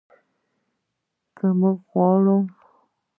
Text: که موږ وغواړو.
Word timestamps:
که 1.37 1.45
موږ 1.59 1.77
وغواړو. 1.89 2.37